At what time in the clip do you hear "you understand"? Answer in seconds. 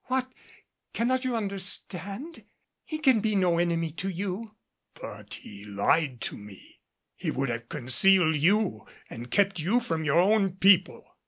1.25-2.43